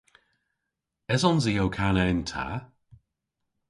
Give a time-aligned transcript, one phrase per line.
[1.15, 2.47] Esons i ow kana yn ta?